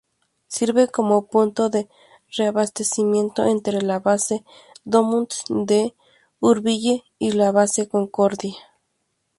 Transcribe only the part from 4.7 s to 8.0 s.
Dumont d'Urville y la base